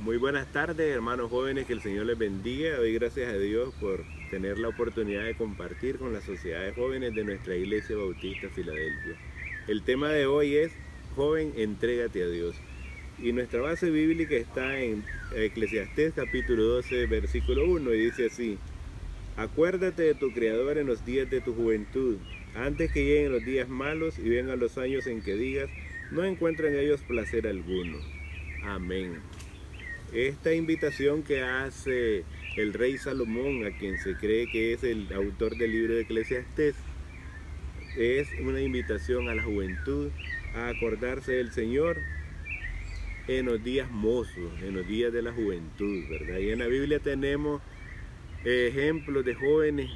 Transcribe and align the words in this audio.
Muy 0.00 0.16
buenas 0.16 0.50
tardes, 0.50 0.94
hermanos 0.94 1.28
jóvenes, 1.28 1.66
que 1.66 1.74
el 1.74 1.82
Señor 1.82 2.06
les 2.06 2.16
bendiga. 2.16 2.78
Doy 2.78 2.94
gracias 2.94 3.34
a 3.34 3.36
Dios 3.36 3.74
por 3.78 4.02
tener 4.30 4.58
la 4.58 4.68
oportunidad 4.68 5.24
de 5.24 5.34
compartir 5.34 5.98
con 5.98 6.14
las 6.14 6.24
sociedades 6.24 6.74
jóvenes 6.74 7.14
de 7.14 7.22
nuestra 7.22 7.54
Iglesia 7.54 7.96
Bautista 7.96 8.48
Filadelfia. 8.48 9.12
El 9.68 9.82
tema 9.82 10.08
de 10.08 10.24
hoy 10.24 10.56
es 10.56 10.72
Joven, 11.16 11.52
entrégate 11.54 12.22
a 12.22 12.28
Dios. 12.28 12.56
Y 13.22 13.32
nuestra 13.32 13.60
base 13.60 13.90
bíblica 13.90 14.36
está 14.36 14.80
en 14.80 15.04
Eclesiastés 15.36 16.14
capítulo 16.14 16.62
12, 16.62 17.04
versículo 17.04 17.66
1, 17.66 17.92
y 17.92 18.04
dice 18.06 18.26
así, 18.28 18.56
Acuérdate 19.36 20.02
de 20.02 20.14
tu 20.14 20.32
Creador 20.32 20.78
en 20.78 20.86
los 20.86 21.04
días 21.04 21.28
de 21.28 21.42
tu 21.42 21.52
juventud, 21.52 22.16
antes 22.54 22.90
que 22.90 23.04
lleguen 23.04 23.32
los 23.32 23.44
días 23.44 23.68
malos 23.68 24.18
y 24.18 24.30
vengan 24.30 24.60
los 24.60 24.78
años 24.78 25.06
en 25.06 25.20
que 25.20 25.34
digas, 25.34 25.68
no 26.10 26.24
encuentro 26.24 26.66
en 26.68 26.78
ellos 26.78 27.02
placer 27.02 27.46
alguno. 27.46 27.98
Amén. 28.62 29.20
Esta 30.12 30.52
invitación 30.52 31.22
que 31.22 31.42
hace 31.42 32.24
el 32.56 32.72
rey 32.72 32.98
Salomón, 32.98 33.64
a 33.64 33.70
quien 33.78 33.96
se 33.98 34.16
cree 34.16 34.50
que 34.50 34.72
es 34.72 34.82
el 34.82 35.12
autor 35.12 35.56
del 35.56 35.70
libro 35.70 35.94
de 35.94 36.02
Eclesiastés, 36.02 36.74
es 37.96 38.28
una 38.40 38.60
invitación 38.60 39.28
a 39.28 39.34
la 39.34 39.42
juventud 39.42 40.10
a 40.54 40.68
acordarse 40.68 41.32
del 41.32 41.52
Señor 41.52 41.98
en 43.28 43.46
los 43.46 43.62
días 43.62 43.88
mozos, 43.90 44.60
en 44.62 44.74
los 44.74 44.86
días 44.88 45.12
de 45.12 45.22
la 45.22 45.32
juventud, 45.32 46.04
¿verdad? 46.10 46.38
Y 46.38 46.50
en 46.50 46.58
la 46.58 46.66
Biblia 46.66 46.98
tenemos 46.98 47.62
ejemplos 48.44 49.24
de 49.24 49.34
jóvenes 49.34 49.90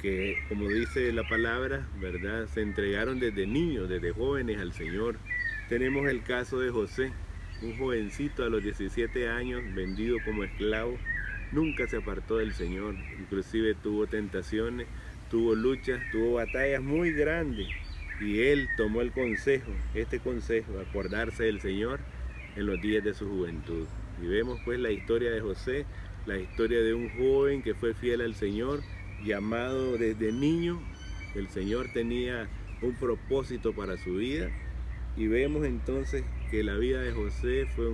que, 0.00 0.38
como 0.48 0.68
dice 0.68 1.12
la 1.12 1.28
palabra, 1.28 1.86
¿verdad? 2.00 2.46
Se 2.48 2.62
entregaron 2.62 3.20
desde 3.20 3.46
niños, 3.46 3.90
desde 3.90 4.12
jóvenes 4.12 4.58
al 4.58 4.72
Señor. 4.72 5.16
Tenemos 5.68 6.08
el 6.08 6.22
caso 6.22 6.60
de 6.60 6.70
José, 6.70 7.12
un 7.64 7.76
jovencito 7.78 8.44
a 8.44 8.48
los 8.48 8.62
17 8.62 9.28
años, 9.28 9.62
vendido 9.74 10.18
como 10.24 10.44
esclavo, 10.44 10.98
nunca 11.52 11.86
se 11.86 11.96
apartó 11.96 12.36
del 12.38 12.52
Señor, 12.52 12.94
inclusive 13.18 13.74
tuvo 13.74 14.06
tentaciones, 14.06 14.86
tuvo 15.30 15.54
luchas, 15.54 16.00
tuvo 16.12 16.34
batallas 16.34 16.82
muy 16.82 17.12
grandes. 17.12 17.68
Y 18.20 18.40
él 18.40 18.68
tomó 18.76 19.00
el 19.00 19.10
consejo, 19.10 19.72
este 19.94 20.20
consejo, 20.20 20.78
acordarse 20.78 21.44
del 21.44 21.60
Señor 21.60 22.00
en 22.56 22.66
los 22.66 22.80
días 22.80 23.02
de 23.02 23.14
su 23.14 23.28
juventud. 23.28 23.86
Y 24.22 24.26
vemos 24.26 24.60
pues 24.64 24.78
la 24.78 24.90
historia 24.90 25.30
de 25.30 25.40
José, 25.40 25.86
la 26.26 26.38
historia 26.38 26.80
de 26.80 26.94
un 26.94 27.10
joven 27.10 27.62
que 27.62 27.74
fue 27.74 27.94
fiel 27.94 28.20
al 28.20 28.34
Señor, 28.34 28.82
llamado 29.24 29.98
desde 29.98 30.32
niño, 30.32 30.80
el 31.34 31.48
Señor 31.48 31.88
tenía 31.92 32.48
un 32.82 32.94
propósito 32.94 33.72
para 33.72 33.96
su 33.96 34.14
vida. 34.14 34.50
Y 35.16 35.28
vemos 35.28 35.64
entonces 35.64 36.24
que 36.54 36.62
la 36.62 36.76
vida 36.76 37.02
de 37.02 37.10
José 37.10 37.66
fue 37.74 37.86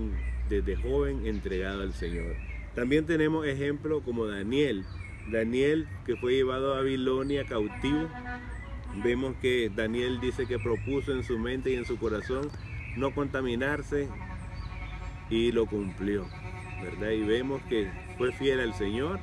desde 0.51 0.77
joven 0.77 1.25
entregado 1.25 1.81
al 1.81 1.95
Señor. 1.95 2.37
También 2.75 3.07
tenemos 3.07 3.47
ejemplos 3.47 4.03
como 4.05 4.27
Daniel. 4.27 4.85
Daniel 5.33 5.89
que 6.05 6.17
fue 6.17 6.35
llevado 6.35 6.75
a 6.75 6.77
Babilonia 6.77 7.45
cautivo. 7.47 8.07
Vemos 9.03 9.35
que 9.41 9.71
Daniel 9.75 10.21
dice 10.21 10.47
que 10.47 10.59
propuso 10.59 11.13
en 11.13 11.25
su 11.25 11.39
mente 11.39 11.71
y 11.71 11.77
en 11.77 11.87
su 11.87 11.99
corazón 11.99 12.51
no 12.99 13.15
contaminarse 13.15 14.09
y 15.31 15.53
lo 15.53 15.65
cumplió. 15.65 16.27
¿verdad? 16.83 17.13
Y 17.13 17.23
vemos 17.23 17.63
que 17.63 17.91
fue 18.19 18.31
fiel 18.31 18.61
al 18.61 18.75
Señor. 18.75 19.21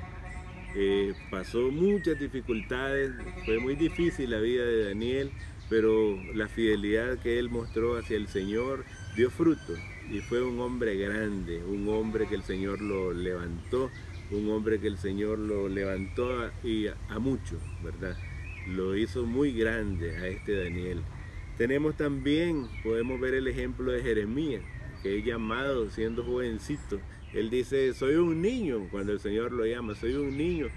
Eh, 0.75 1.13
pasó 1.29 1.69
muchas 1.71 2.19
dificultades, 2.19 3.11
fue 3.45 3.59
muy 3.59 3.75
difícil 3.75 4.31
la 4.31 4.39
vida 4.39 4.65
de 4.65 4.85
Daniel, 4.85 5.31
pero 5.69 6.17
la 6.33 6.47
fidelidad 6.47 7.19
que 7.19 7.39
él 7.39 7.49
mostró 7.49 7.97
hacia 7.97 8.17
el 8.17 8.27
Señor 8.27 8.85
dio 9.15 9.29
fruto 9.29 9.73
y 10.09 10.19
fue 10.19 10.41
un 10.41 10.59
hombre 10.59 10.95
grande, 10.95 11.61
un 11.63 11.87
hombre 11.89 12.27
que 12.27 12.35
el 12.35 12.43
Señor 12.43 12.81
lo 12.81 13.13
levantó, 13.13 13.89
un 14.31 14.49
hombre 14.49 14.79
que 14.79 14.87
el 14.87 14.97
Señor 14.97 15.39
lo 15.39 15.67
levantó 15.67 16.49
y 16.63 16.87
a, 16.87 16.95
a 17.09 17.19
mucho, 17.19 17.59
¿verdad? 17.83 18.17
Lo 18.67 18.95
hizo 18.95 19.25
muy 19.25 19.51
grande 19.53 20.15
a 20.17 20.27
este 20.27 20.63
Daniel. 20.63 21.01
Tenemos 21.57 21.97
también, 21.97 22.67
podemos 22.83 23.19
ver 23.19 23.33
el 23.33 23.47
ejemplo 23.47 23.91
de 23.91 24.01
Jeremías, 24.01 24.61
que 25.01 25.17
es 25.17 25.25
llamado 25.25 25.89
siendo 25.89 26.23
jovencito. 26.23 26.99
Él 27.33 27.49
dice, 27.49 27.93
soy 27.93 28.15
un 28.15 28.41
niño, 28.41 28.87
cuando 28.89 29.11
el 29.11 29.19
Señor 29.19 29.51
lo 29.51 29.65
llama, 29.65 29.95
soy 29.95 30.13
un 30.13 30.37
niño 30.37 30.67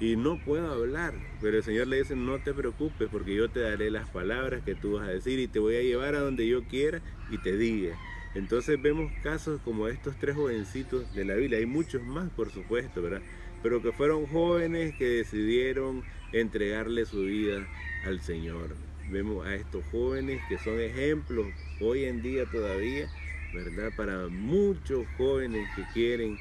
y 0.00 0.16
no 0.16 0.38
puedo 0.38 0.72
hablar. 0.72 1.14
Pero 1.40 1.58
el 1.58 1.62
Señor 1.62 1.86
le 1.86 1.98
dice, 1.98 2.16
no 2.16 2.38
te 2.38 2.54
preocupes 2.54 3.08
porque 3.12 3.34
yo 3.34 3.50
te 3.50 3.60
daré 3.60 3.90
las 3.90 4.08
palabras 4.08 4.62
que 4.64 4.74
tú 4.74 4.94
vas 4.94 5.06
a 5.06 5.12
decir 5.12 5.38
y 5.38 5.46
te 5.46 5.58
voy 5.58 5.76
a 5.76 5.82
llevar 5.82 6.14
a 6.14 6.20
donde 6.20 6.48
yo 6.48 6.64
quiera 6.64 7.02
y 7.30 7.38
te 7.38 7.56
diga. 7.56 7.96
Entonces 8.34 8.80
vemos 8.80 9.12
casos 9.22 9.60
como 9.62 9.88
estos 9.88 10.16
tres 10.18 10.36
jovencitos 10.36 11.14
de 11.14 11.24
la 11.24 11.34
Biblia. 11.34 11.58
Hay 11.58 11.66
muchos 11.66 12.02
más, 12.02 12.30
por 12.30 12.50
supuesto, 12.50 13.02
¿verdad? 13.02 13.22
Pero 13.62 13.82
que 13.82 13.92
fueron 13.92 14.26
jóvenes 14.26 14.94
que 14.96 15.04
decidieron 15.04 16.02
entregarle 16.32 17.04
su 17.04 17.22
vida 17.22 17.68
al 18.06 18.20
Señor. 18.20 18.74
Vemos 19.10 19.44
a 19.46 19.54
estos 19.54 19.84
jóvenes 19.90 20.40
que 20.48 20.58
son 20.58 20.80
ejemplos 20.80 21.46
hoy 21.80 22.04
en 22.04 22.22
día 22.22 22.46
todavía, 22.46 23.08
¿verdad? 23.52 23.92
Para 23.96 24.28
muchos 24.28 25.06
jóvenes 25.18 25.68
que 25.74 25.82
quieren 25.92 26.38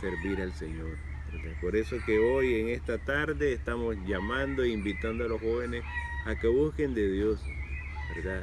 servir 0.00 0.42
al 0.42 0.52
Señor. 0.52 1.15
Por 1.60 1.74
eso 1.74 1.96
que 2.04 2.18
hoy 2.18 2.60
en 2.60 2.68
esta 2.68 2.98
tarde 2.98 3.52
estamos 3.52 3.96
llamando 4.06 4.62
e 4.62 4.68
invitando 4.68 5.24
a 5.24 5.28
los 5.28 5.40
jóvenes 5.40 5.82
a 6.24 6.34
que 6.38 6.48
busquen 6.48 6.94
de 6.94 7.10
Dios, 7.10 7.40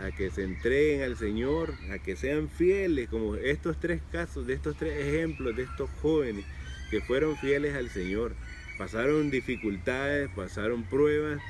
a 0.04 0.12
que 0.12 0.30
se 0.30 0.44
entreguen 0.44 1.04
al 1.04 1.18
Señor, 1.18 1.74
a 1.92 2.00
que 2.00 2.16
sean 2.16 2.50
fieles, 2.50 3.10
como 3.10 3.36
estos 3.36 3.80
tres 3.80 4.02
casos, 4.12 4.48
de 4.48 4.54
estos 4.54 4.76
tres 4.76 4.94
ejemplos 5.06 5.56
de 5.56 5.64
estos 5.64 5.90
jóvenes 6.02 6.46
que 6.92 7.02
fueron 7.02 7.38
fieles 7.38 7.76
al 7.76 7.90
Señor. 7.90 8.34
Pasaron 8.78 9.30
dificultades, 9.30 10.30
pasaron 10.36 10.84
pruebas, 10.84 11.42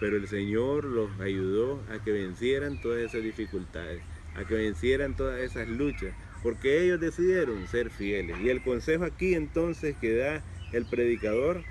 pero 0.00 0.16
el 0.16 0.28
Señor 0.28 0.84
los 0.84 1.10
ayudó 1.20 1.82
a 1.90 2.02
que 2.04 2.12
vencieran 2.12 2.80
todas 2.80 3.00
esas 3.00 3.22
dificultades, 3.22 4.02
a 4.34 4.44
que 4.44 4.54
vencieran 4.54 5.14
todas 5.16 5.40
esas 5.40 5.68
luchas, 5.68 6.14
porque 6.42 6.82
ellos 6.84 7.00
decidieron 7.00 7.66
ser 7.66 7.90
fieles. 7.90 8.36
Y 8.40 8.50
el 8.50 8.62
consejo 8.62 9.04
aquí 9.04 9.34
entonces 9.34 9.96
que 10.00 10.14
da 10.16 10.42
el 10.72 10.84
predicador 10.84 11.62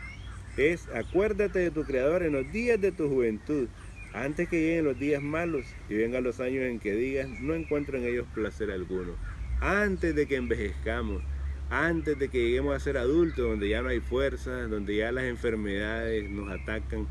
es 0.57 0.87
acuérdate 0.89 1.59
de 1.59 1.71
tu 1.71 1.83
creador 1.83 2.23
en 2.23 2.33
los 2.33 2.51
días 2.51 2.81
de 2.81 2.91
tu 2.91 3.07
juventud, 3.09 3.67
antes 4.13 4.49
que 4.49 4.59
lleguen 4.59 4.85
los 4.85 4.99
días 4.99 5.21
malos 5.21 5.65
y 5.89 5.95
vengan 5.95 6.23
los 6.23 6.39
años 6.39 6.63
en 6.63 6.79
que 6.79 6.93
digas 6.93 7.29
no 7.41 7.53
encuentro 7.53 7.97
en 7.97 8.05
ellos 8.05 8.27
placer 8.33 8.71
alguno. 8.71 9.13
Antes 9.61 10.15
de 10.15 10.27
que 10.27 10.35
envejezcamos, 10.35 11.21
antes 11.69 12.17
de 12.17 12.29
que 12.29 12.39
lleguemos 12.39 12.75
a 12.75 12.79
ser 12.79 12.97
adultos, 12.97 13.45
donde 13.45 13.69
ya 13.69 13.81
no 13.81 13.89
hay 13.89 13.99
fuerza, 13.99 14.67
donde 14.67 14.95
ya 14.95 15.11
las 15.11 15.25
enfermedades 15.25 16.29
nos 16.29 16.49
atacan 16.49 17.07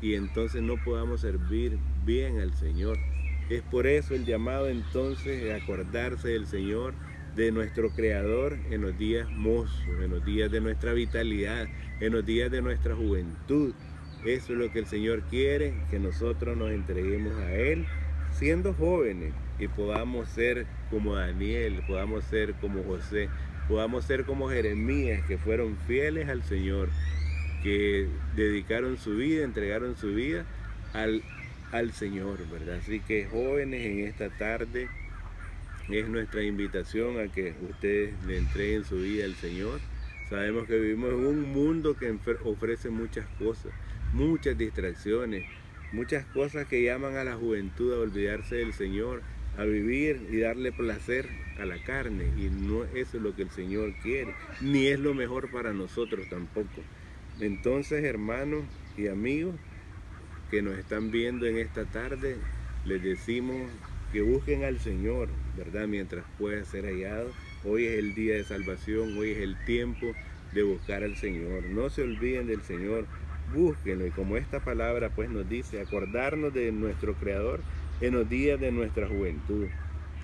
y 0.00 0.14
entonces 0.14 0.62
no 0.62 0.76
podamos 0.76 1.22
servir 1.22 1.78
bien 2.04 2.40
al 2.40 2.54
Señor. 2.54 2.98
Es 3.48 3.62
por 3.62 3.86
eso 3.86 4.14
el 4.14 4.26
llamado 4.26 4.68
entonces 4.68 5.42
de 5.42 5.54
acordarse 5.54 6.28
del 6.28 6.46
Señor 6.46 6.94
de 7.38 7.52
nuestro 7.52 7.90
Creador 7.90 8.58
en 8.70 8.82
los 8.82 8.98
días 8.98 9.30
mozos, 9.30 9.86
en 10.02 10.10
los 10.10 10.24
días 10.24 10.50
de 10.50 10.60
nuestra 10.60 10.92
vitalidad, 10.92 11.68
en 12.00 12.12
los 12.12 12.26
días 12.26 12.50
de 12.50 12.60
nuestra 12.60 12.96
juventud. 12.96 13.72
Eso 14.26 14.52
es 14.52 14.58
lo 14.58 14.72
que 14.72 14.80
el 14.80 14.86
Señor 14.86 15.22
quiere, 15.30 15.72
que 15.88 16.00
nosotros 16.00 16.56
nos 16.56 16.72
entreguemos 16.72 17.32
a 17.38 17.54
Él 17.54 17.86
siendo 18.32 18.74
jóvenes 18.74 19.32
y 19.60 19.68
podamos 19.68 20.28
ser 20.28 20.66
como 20.90 21.14
Daniel, 21.14 21.80
podamos 21.86 22.24
ser 22.24 22.54
como 22.54 22.82
José, 22.82 23.28
podamos 23.68 24.04
ser 24.04 24.24
como 24.24 24.50
Jeremías, 24.50 25.24
que 25.28 25.38
fueron 25.38 25.76
fieles 25.86 26.28
al 26.28 26.42
Señor, 26.42 26.88
que 27.62 28.08
dedicaron 28.34 28.98
su 28.98 29.14
vida, 29.14 29.44
entregaron 29.44 29.96
su 29.96 30.12
vida 30.12 30.44
al, 30.92 31.22
al 31.70 31.92
Señor, 31.92 32.38
¿verdad? 32.50 32.80
Así 32.82 32.98
que 32.98 33.26
jóvenes 33.26 33.86
en 33.86 34.00
esta 34.00 34.28
tarde, 34.28 34.88
es 35.96 36.08
nuestra 36.08 36.42
invitación 36.42 37.18
a 37.18 37.28
que 37.28 37.54
ustedes 37.68 38.12
le 38.26 38.38
entreguen 38.38 38.84
su 38.84 38.96
vida 38.96 39.24
al 39.24 39.34
Señor. 39.36 39.80
Sabemos 40.28 40.66
que 40.66 40.78
vivimos 40.78 41.10
en 41.10 41.24
un 41.24 41.52
mundo 41.52 41.96
que 41.96 42.14
ofrece 42.44 42.90
muchas 42.90 43.26
cosas, 43.38 43.72
muchas 44.12 44.58
distracciones, 44.58 45.44
muchas 45.92 46.26
cosas 46.26 46.66
que 46.66 46.82
llaman 46.82 47.16
a 47.16 47.24
la 47.24 47.36
juventud 47.36 47.94
a 47.94 48.00
olvidarse 48.00 48.56
del 48.56 48.74
Señor, 48.74 49.22
a 49.56 49.64
vivir 49.64 50.20
y 50.30 50.40
darle 50.40 50.72
placer 50.72 51.26
a 51.58 51.64
la 51.64 51.78
carne. 51.78 52.24
Y 52.36 52.50
no 52.50 52.84
eso 52.84 53.16
es 53.16 53.22
lo 53.22 53.34
que 53.34 53.42
el 53.42 53.50
Señor 53.50 53.94
quiere, 54.02 54.34
ni 54.60 54.88
es 54.88 55.00
lo 55.00 55.14
mejor 55.14 55.50
para 55.50 55.72
nosotros 55.72 56.28
tampoco. 56.28 56.82
Entonces, 57.40 58.04
hermanos 58.04 58.64
y 58.98 59.06
amigos 59.06 59.54
que 60.50 60.60
nos 60.60 60.76
están 60.76 61.10
viendo 61.10 61.46
en 61.46 61.56
esta 61.56 61.86
tarde, 61.86 62.36
les 62.84 63.02
decimos 63.02 63.70
que 64.10 64.22
busquen 64.22 64.64
al 64.64 64.78
Señor, 64.80 65.30
¿verdad? 65.52 65.86
Mientras 65.88 66.26
pueda 66.38 66.64
ser 66.64 66.86
hallado. 66.86 67.36
Hoy 67.62 67.86
es 67.86 67.98
el 67.98 68.14
día 68.14 68.34
de 68.36 68.44
salvación, 68.44 69.16
hoy 69.16 69.32
es 69.32 69.38
el 69.38 69.62
tiempo 69.64 70.16
de 70.52 70.62
buscar 70.62 71.02
al 71.04 71.16
Señor. 71.16 71.64
No 71.68 71.90
se 71.90 72.02
olviden 72.02 72.46
del 72.46 72.62
Señor, 72.62 73.08
búsquenlo. 73.44 74.06
Y 74.06 74.12
como 74.12 74.36
esta 74.36 74.64
palabra 74.64 75.14
pues 75.14 75.30
nos 75.30 75.48
dice, 75.48 75.80
acordarnos 75.80 76.52
de 76.52 76.72
nuestro 76.72 77.16
Creador 77.18 77.64
en 78.00 78.14
los 78.14 78.28
días 78.28 78.58
de 78.60 78.72
nuestra 78.72 79.08
juventud, 79.08 79.70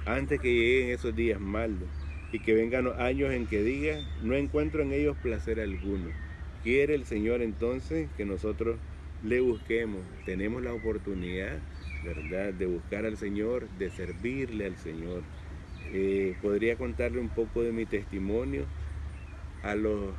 antes 0.05 0.41
que 0.41 0.53
lleguen 0.55 0.91
esos 0.91 1.15
días 1.15 1.41
malos. 1.41 1.91
y 2.31 2.41
que 2.41 2.55
vengan 2.55 2.89
años 2.99 3.33
en 3.33 3.47
que 3.47 3.63
diga, 3.63 4.05
no 4.19 4.35
encuentro 4.35 4.83
en 4.83 4.93
ellos 4.93 5.17
placer 5.19 5.61
alguno. 5.61 6.17
Quiere 6.63 6.95
el 6.95 7.07
Señor 7.07 7.43
entonces 7.43 8.11
que 8.17 8.25
nosotros 8.27 8.81
le 9.21 9.41
busquemos. 9.41 10.09
Tenemos 10.25 10.63
la 10.63 10.75
oportunidad, 10.75 11.63
de 12.05 12.67
buscar 12.67 13.07
al 13.07 13.17
Señor, 13.17 13.69
de 13.79 13.91
servirle 13.91 14.67
al 14.67 14.77
Señor. 14.77 15.23
Eh, 15.93 16.35
podría 16.43 16.77
contarle 16.77 17.19
un 17.21 17.31
poco 17.31 17.63
de 17.63 17.73
mi 17.73 17.87
testimonio 17.87 18.67
a 19.63 19.75
los 19.75 20.15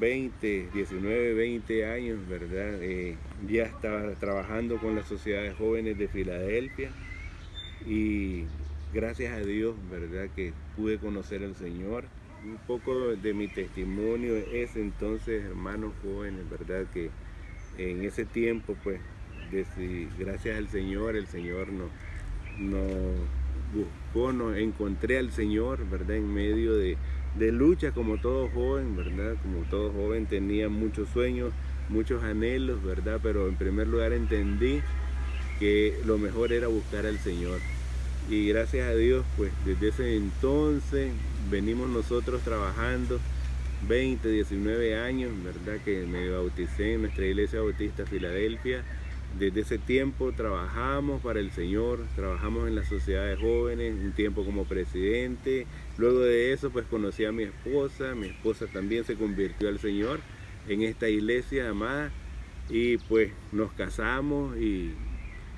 20, 0.00 0.68
19, 0.72 1.34
20 1.34 1.86
años, 1.86 2.18
¿verdad? 2.28 2.82
Eh, 2.82 3.16
ya 3.46 3.64
estaba 3.64 4.10
trabajando 4.14 4.78
con 4.78 4.94
las 4.94 5.06
sociedades 5.06 5.54
jóvenes 5.56 5.98
de 5.98 6.08
Filadelfia 6.08 6.90
y 7.86 8.44
gracias 8.94 9.34
a 9.34 9.40
Dios, 9.40 9.74
¿verdad? 9.90 10.28
Que 10.34 10.52
pude 10.76 10.98
conocer 10.98 11.42
al 11.42 11.54
Señor. 11.56 12.04
Un 12.44 12.58
poco 12.66 13.16
de 13.16 13.34
mi 13.34 13.48
testimonio 13.48 14.36
es 14.36 14.76
entonces, 14.76 15.44
hermanos 15.44 15.92
jóvenes, 16.02 16.48
¿verdad? 16.48 16.86
Que 16.94 17.10
en 17.76 18.04
ese 18.04 18.24
tiempo, 18.24 18.76
pues, 18.82 19.00
gracias 20.18 20.56
al 20.58 20.68
Señor, 20.68 21.16
el 21.16 21.26
Señor 21.26 21.68
nos, 21.68 21.90
nos 22.58 23.14
buscó, 23.74 24.32
nos 24.32 24.56
encontré 24.56 25.18
al 25.18 25.32
Señor, 25.32 25.88
¿verdad? 25.90 26.16
En 26.16 26.32
medio 26.32 26.74
de, 26.76 26.96
de 27.38 27.52
lucha 27.52 27.92
como 27.92 28.18
todo 28.18 28.48
joven, 28.48 28.96
¿verdad? 28.96 29.36
Como 29.42 29.64
todo 29.70 29.90
joven 29.92 30.26
tenía 30.26 30.68
muchos 30.68 31.08
sueños, 31.10 31.52
muchos 31.88 32.22
anhelos, 32.22 32.82
¿verdad? 32.82 33.20
Pero 33.22 33.48
en 33.48 33.56
primer 33.56 33.88
lugar 33.88 34.12
entendí 34.12 34.80
que 35.58 35.98
lo 36.04 36.18
mejor 36.18 36.52
era 36.52 36.68
buscar 36.68 37.06
al 37.06 37.18
Señor 37.18 37.60
y 38.30 38.46
gracias 38.48 38.86
a 38.86 38.94
Dios 38.94 39.24
pues 39.36 39.52
desde 39.64 39.88
ese 39.88 40.16
entonces 40.16 41.10
venimos 41.50 41.88
nosotros 41.88 42.42
trabajando 42.42 43.18
20, 43.86 44.28
19 44.28 44.98
años, 44.98 45.32
¿verdad? 45.42 45.80
Que 45.84 46.04
me 46.04 46.28
bauticé 46.30 46.94
en 46.94 47.02
nuestra 47.02 47.24
iglesia 47.24 47.60
bautista 47.60 48.04
Filadelfia. 48.04 48.82
Desde 49.36 49.60
ese 49.60 49.78
tiempo 49.78 50.32
trabajamos 50.32 51.22
para 51.22 51.38
el 51.38 51.50
Señor, 51.50 52.00
trabajamos 52.16 52.66
en 52.66 52.74
la 52.74 52.84
sociedad 52.84 53.26
de 53.26 53.36
jóvenes, 53.36 53.94
un 53.94 54.12
tiempo 54.12 54.44
como 54.44 54.64
presidente. 54.64 55.66
Luego 55.96 56.20
de 56.20 56.52
eso 56.52 56.70
pues 56.70 56.86
conocí 56.86 57.24
a 57.24 57.32
mi 57.32 57.44
esposa, 57.44 58.14
mi 58.14 58.28
esposa 58.28 58.66
también 58.66 59.04
se 59.04 59.16
convirtió 59.16 59.68
al 59.68 59.78
Señor 59.78 60.20
en 60.68 60.82
esta 60.82 61.08
iglesia 61.08 61.70
amada 61.70 62.10
y 62.68 62.98
pues 62.98 63.32
nos 63.52 63.72
casamos 63.72 64.56
y 64.56 64.92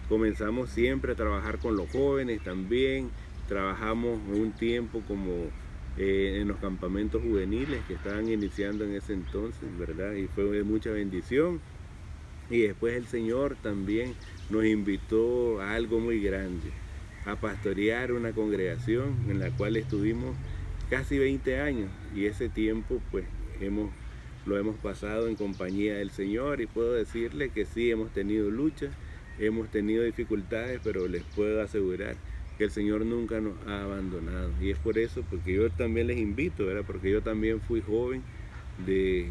comenzamos 0.09 0.71
siempre 0.71 1.13
a 1.13 1.17
trabajar 1.17 1.59
con 1.59 1.77
los 1.77 1.91
jóvenes 1.91 2.43
también, 2.43 3.11
trabajamos 3.49 4.21
un 4.29 4.53
tiempo 4.53 5.03
como 5.07 5.49
eh, 5.97 6.39
en 6.41 6.49
los 6.49 6.59
campamentos 6.59 7.23
juveniles 7.23 7.83
que 7.87 7.95
estaban 7.95 8.29
iniciando 8.29 8.85
en 8.85 8.95
ese 8.95 9.13
entonces, 9.13 9.69
¿verdad? 9.79 10.13
Y 10.15 10.27
fue 10.29 10.45
de 10.45 10.63
mucha 10.63 10.91
bendición. 10.91 11.61
Y 12.51 12.63
después 12.63 12.95
el 12.95 13.07
Señor 13.07 13.57
también 13.63 14.15
nos 14.51 14.65
invitó 14.65 15.61
a 15.61 15.75
algo 15.75 16.01
muy 16.01 16.21
grande, 16.21 16.71
a 17.25 17.37
pastorear 17.37 18.13
una 18.13 18.33
congregación 18.33 19.17
en 19.29 19.39
la 19.39 19.51
cual 19.51 19.77
estuvimos 19.77 20.35
casi 20.89 21.19
20 21.19 21.61
años 21.61 21.91
y 22.15 22.27
ese 22.27 22.49
tiempo 22.49 23.01
pues 23.11 23.25
hemos 23.61 23.91
lo 24.47 24.59
hemos 24.59 24.77
pasado 24.79 25.29
en 25.29 25.37
compañía 25.37 25.97
del 25.97 26.11
Señor 26.11 26.61
y 26.61 26.67
puedo 26.67 26.95
decirle 26.95 27.51
que 27.51 27.67
sí 27.67 27.91
hemos 27.91 28.11
tenido 28.11 28.51
luchas 28.51 28.91
hemos 29.41 29.71
tenido 29.71 30.05
dificultades, 30.05 30.81
pero 30.85 31.09
les 31.09 31.23
puedo 31.23 31.63
asegurar 31.63 32.17
que 32.59 32.65
el 32.65 32.71
Señor 32.71 33.07
nunca 33.07 33.41
nos 33.41 33.55
ha 33.67 33.83
abandonado. 33.83 34.51
Y 34.61 34.71
es 34.71 34.79
por 34.79 34.99
eso, 34.99 35.25
porque 35.29 35.55
yo 35.55 35.71
también 35.71 36.07
les 36.07 36.19
invito, 36.19 36.67
¿verdad? 36.67 36.85
Porque 36.87 37.11
yo 37.11 37.23
también 37.23 37.61
fui 37.61 37.81
joven 37.81 38.23
de 38.87 39.29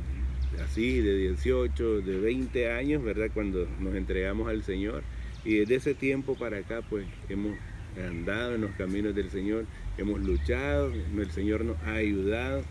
así, 0.63 1.00
de 1.00 1.18
18, 1.18 2.01
de 2.01 2.19
20 2.19 2.72
años, 2.72 3.04
¿verdad? 3.04 3.30
Cuando 3.34 3.68
nos 3.80 3.96
entregamos 3.96 4.50
al 4.50 4.63
Señor. 4.63 5.04
Y 5.46 5.56
desde 5.56 5.75
ese 5.75 5.94
tiempo 5.94 6.36
para 6.36 6.57
acá, 6.57 6.81
pues 6.90 7.06
hemos 7.30 7.56
andado 7.98 8.56
en 8.56 8.62
los 8.62 8.72
caminos 8.72 9.16
del 9.16 9.30
Señor, 9.30 9.66
hemos 9.98 10.19
luchado, 10.22 10.92
el 10.94 11.31
Señor 11.31 11.66
nos 11.66 11.78
ha 11.84 11.96
ayudado, 11.96 12.63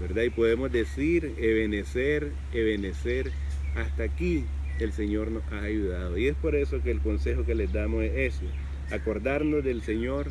¿verdad? 0.00 0.22
Y 0.22 0.30
podemos 0.30 0.72
decir, 0.72 1.34
ebenecer, 1.38 2.32
ebenecer, 2.52 3.30
hasta 3.76 4.04
aquí 4.04 4.44
el 4.78 4.92
Señor 4.92 5.30
nos 5.30 5.42
ha 5.52 5.62
ayudado. 5.62 6.18
Y 6.18 6.28
es 6.28 6.36
por 6.36 6.54
eso 6.54 6.82
que 6.82 6.90
el 6.90 7.00
consejo 7.00 7.44
que 7.44 7.54
les 7.54 7.72
damos 7.72 8.04
es 8.04 8.34
ese, 8.34 8.46
acordarnos 8.90 9.64
del 9.64 9.82
Señor 9.82 10.26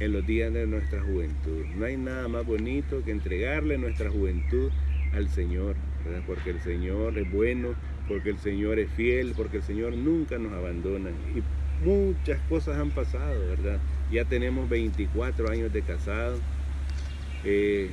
en 0.00 0.12
los 0.12 0.26
días 0.26 0.52
de 0.52 0.66
nuestra 0.66 1.02
juventud. 1.02 1.64
No 1.76 1.86
hay 1.86 1.96
nada 1.96 2.28
más 2.28 2.44
bonito 2.44 3.02
que 3.04 3.12
entregarle 3.12 3.78
nuestra 3.78 4.10
juventud 4.10 4.70
al 5.12 5.28
Señor, 5.28 5.76
porque 6.26 6.50
el 6.50 6.60
Señor 6.60 7.18
es 7.18 7.30
bueno, 7.30 7.74
porque 8.08 8.30
el 8.30 8.38
Señor 8.38 8.78
es 8.78 8.90
fiel, 8.90 9.32
porque 9.36 9.58
el 9.58 9.62
Señor 9.62 9.94
nunca 9.94 10.38
nos 10.38 10.52
abandona. 10.52 11.10
Y 11.34 11.42
muchas 11.84 12.40
cosas 12.48 12.78
han 12.78 12.90
pasado, 12.90 13.48
¿verdad? 13.48 13.78
Ya 14.10 14.24
tenemos 14.24 14.68
24 14.68 15.50
años 15.50 15.72
de 15.72 15.82
casado. 15.82 16.38
Eh, 17.44 17.90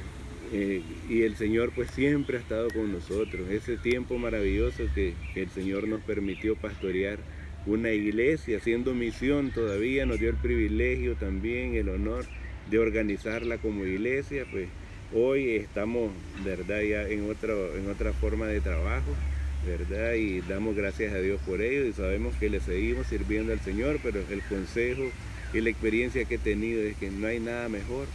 eh, 0.51 0.83
y 1.09 1.23
el 1.23 1.35
Señor 1.35 1.71
pues 1.73 1.89
siempre 1.91 2.37
ha 2.37 2.39
estado 2.39 2.67
con 2.69 2.91
nosotros. 2.91 3.49
Ese 3.49 3.77
tiempo 3.77 4.17
maravilloso 4.17 4.83
que, 4.93 5.13
el 5.35 5.49
Señor 5.49 5.87
nos 5.87 6.01
permitió 6.01 6.55
pastorear 6.55 7.17
una 7.65 7.91
iglesia, 7.91 8.57
haciendo 8.57 8.93
misión 8.93 9.51
todavía, 9.51 10.05
nos 10.05 10.19
dio 10.19 10.29
el 10.29 10.35
privilegio 10.35 11.15
también, 11.15 11.75
el 11.75 11.89
honor 11.89 12.25
de 12.69 12.77
organizarla 12.77 13.57
como 13.57 13.85
iglesia, 13.85 14.45
pues 14.51 14.67
hoy 15.13 15.55
estamos, 15.55 16.11
¿verdad? 16.43 16.81
Ya 16.81 17.03
en, 17.07 17.23
en 17.23 17.89
otra 17.89 18.13
forma 18.13 18.47
de 18.47 18.61
trabajo, 18.61 19.15
¿verdad? 19.65 20.13
Y 20.13 20.41
damos 20.41 20.75
gracias 20.75 21.13
a 21.13 21.19
Dios 21.19 21.39
por 21.45 21.61
ello 21.61 21.85
y 21.85 21.93
sabemos 21.93 22.35
que 22.35 22.49
le 22.49 22.59
seguimos 22.59 23.07
sirviendo 23.07 23.53
al 23.53 23.61
Señor, 23.61 23.99
pero 24.03 24.21
el 24.29 24.41
consejo 24.43 25.03
y 25.53 25.61
la 25.61 25.69
experiencia 25.69 26.25
que 26.25 26.35
he 26.35 26.39
tenido 26.39 26.81
es 26.81 26.97
que 26.97 27.11
no 27.11 27.27
hay 27.27 27.39
nada 27.39 27.69
mejor 27.69 28.07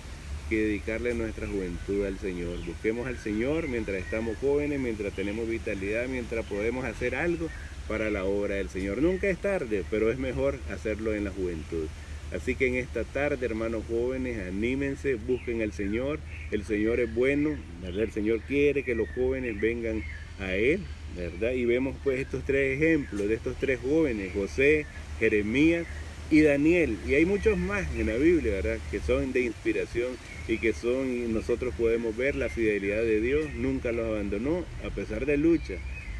que 0.48 0.56
dedicarle 0.56 1.14
nuestra 1.14 1.46
juventud 1.46 2.06
al 2.06 2.18
Señor. 2.18 2.58
Busquemos 2.66 3.06
al 3.06 3.18
Señor 3.18 3.68
mientras 3.68 3.98
estamos 3.98 4.36
jóvenes, 4.38 4.80
mientras 4.80 5.12
tenemos 5.14 5.48
vitalidad, 5.48 6.08
mientras 6.08 6.44
podemos 6.46 6.84
hacer 6.84 7.14
algo 7.14 7.48
para 7.86 8.10
la 8.10 8.24
obra 8.24 8.56
del 8.56 8.68
Señor. 8.68 9.02
Nunca 9.02 9.28
es 9.28 9.38
tarde, 9.38 9.84
pero 9.90 10.10
es 10.10 10.18
mejor 10.18 10.58
hacerlo 10.70 11.14
en 11.14 11.24
la 11.24 11.30
juventud. 11.30 11.86
Así 12.32 12.54
que 12.54 12.66
en 12.66 12.75
esta 12.75 13.04
tarde, 13.04 13.46
hermanos 13.46 13.84
jóvenes, 13.88 14.38
anímense, 14.46 15.14
busquen 15.14 15.62
al 15.62 15.72
Señor. 15.72 16.20
El 16.50 16.64
Señor 16.64 17.00
es 17.00 17.14
bueno, 17.14 17.56
¿verdad? 17.82 18.02
El 18.02 18.12
Señor 18.12 18.40
quiere 18.40 18.82
que 18.82 18.94
los 18.94 19.08
jóvenes 19.10 19.60
vengan 19.60 20.03
a 20.38 20.55
Él, 20.55 20.81
¿verdad? 21.17 21.53
Y 21.53 21.64
vemos 21.64 21.96
pues 22.05 22.20
estos 22.20 22.44
tres 22.44 22.76
ejemplos 22.76 23.29
de 23.29 23.34
estos 23.34 23.56
tres 23.58 23.81
jóvenes, 23.81 24.32
José, 24.34 24.86
Jeremías 25.19 25.86
y 26.31 26.43
Daniel. 26.43 26.98
Y 27.06 27.14
hay 27.14 27.24
muchos 27.24 27.56
más 27.56 27.86
en 27.96 28.06
la 28.06 28.17
Biblia, 28.17 28.53
¿verdad? 28.53 28.79
Que 28.91 29.00
son 29.00 29.32
de 29.32 29.41
inspiración 29.41 30.08
y 30.46 30.58
que 30.58 30.72
son, 30.72 31.10
y 31.10 31.29
nosotros 31.29 31.74
podemos 31.76 32.17
ver 32.17 32.34
la 32.34 32.48
fidelidad 32.48 33.03
de 33.03 33.20
Dios, 33.20 33.46
nunca 33.55 33.93
los 33.93 34.06
abandonó, 34.06 34.64
a 34.84 34.91
pesar 34.91 35.26
de 35.26 35.36
lucha, 35.36 35.74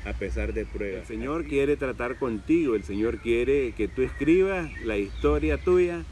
a 0.09 0.13
pesar 0.15 0.53
de 0.53 0.65
pruebas. 0.65 1.03
El 1.11 1.19
Señor 1.19 1.45
quiere 1.45 1.77
tratar 1.77 2.17
contigo, 2.17 2.75
el 2.75 2.85
Señor 2.85 3.19
quiere 3.19 3.73
que 3.73 3.89
tú 3.89 4.03
escribas 4.03 4.71
la 4.85 4.97
historia 4.97 5.59
tuya 5.59 6.05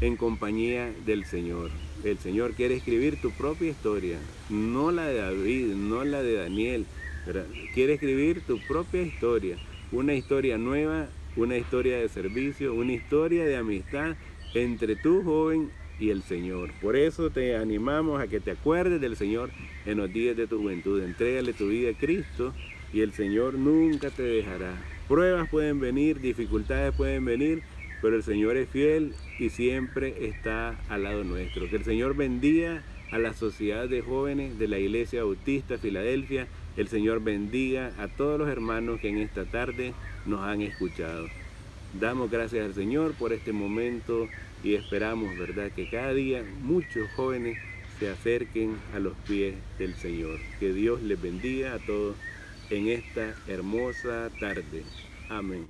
en 0.00 0.16
compañía 0.16 0.92
del 1.06 1.24
Señor. 1.24 1.70
El 2.04 2.18
Señor 2.18 2.52
quiere 2.54 2.74
escribir 2.74 3.20
tu 3.20 3.30
propia 3.30 3.70
historia, 3.70 4.18
no 4.50 4.90
la 4.90 5.06
de 5.06 5.16
David, 5.16 5.74
no 5.74 6.04
la 6.04 6.22
de 6.22 6.34
Daniel. 6.34 6.86
Quiere 7.74 7.94
escribir 7.94 8.42
tu 8.42 8.58
propia 8.66 9.02
historia, 9.02 9.56
una 9.92 10.14
historia 10.14 10.58
nueva 10.58 11.08
una 11.36 11.56
historia 11.56 11.98
de 11.98 12.08
servicio, 12.08 12.74
una 12.74 12.92
historia 12.92 13.44
de 13.44 13.56
amistad 13.56 14.16
entre 14.54 14.96
tu 14.96 15.22
joven 15.22 15.70
y 15.98 16.10
el 16.10 16.22
Señor. 16.22 16.70
Por 16.80 16.96
eso 16.96 17.30
te 17.30 17.56
animamos 17.56 18.20
a 18.20 18.26
que 18.26 18.40
te 18.40 18.50
acuerdes 18.50 19.00
del 19.00 19.16
Señor 19.16 19.50
en 19.86 19.98
los 19.98 20.12
días 20.12 20.36
de 20.36 20.46
tu 20.46 20.58
juventud. 20.58 21.02
Entrégale 21.02 21.52
tu 21.52 21.68
vida 21.68 21.90
a 21.90 21.94
Cristo 21.94 22.52
y 22.92 23.00
el 23.00 23.12
Señor 23.12 23.54
nunca 23.54 24.10
te 24.10 24.22
dejará. 24.22 24.74
Pruebas 25.08 25.48
pueden 25.48 25.80
venir, 25.80 26.20
dificultades 26.20 26.94
pueden 26.94 27.24
venir, 27.24 27.62
pero 28.00 28.16
el 28.16 28.22
Señor 28.22 28.56
es 28.56 28.68
fiel 28.68 29.14
y 29.38 29.50
siempre 29.50 30.26
está 30.26 30.76
al 30.88 31.04
lado 31.04 31.24
nuestro. 31.24 31.68
Que 31.68 31.76
el 31.76 31.84
Señor 31.84 32.16
bendiga 32.16 32.82
a 33.10 33.18
la 33.18 33.34
sociedad 33.34 33.88
de 33.88 34.02
jóvenes 34.02 34.58
de 34.58 34.68
la 34.68 34.78
Iglesia 34.78 35.22
Bautista 35.22 35.78
Filadelfia. 35.78 36.46
El 36.76 36.88
Señor 36.88 37.22
bendiga 37.22 37.92
a 37.98 38.08
todos 38.08 38.38
los 38.38 38.48
hermanos 38.48 39.00
que 39.00 39.08
en 39.08 39.18
esta 39.18 39.44
tarde 39.44 39.92
nos 40.24 40.40
han 40.40 40.62
escuchado. 40.62 41.28
Damos 42.00 42.30
gracias 42.30 42.64
al 42.64 42.74
Señor 42.74 43.12
por 43.12 43.32
este 43.32 43.52
momento 43.52 44.28
y 44.64 44.74
esperamos, 44.74 45.36
¿verdad?, 45.38 45.70
que 45.72 45.90
cada 45.90 46.14
día 46.14 46.42
muchos 46.62 47.06
jóvenes 47.16 47.58
se 47.98 48.08
acerquen 48.08 48.76
a 48.94 48.98
los 48.98 49.12
pies 49.28 49.54
del 49.78 49.94
Señor. 49.94 50.38
Que 50.58 50.72
Dios 50.72 51.02
les 51.02 51.20
bendiga 51.20 51.74
a 51.74 51.78
todos 51.78 52.16
en 52.68 52.88
esta 52.88 53.38
hermosa 53.46 54.30
tarde. 54.38 54.92
Amén. 55.28 55.60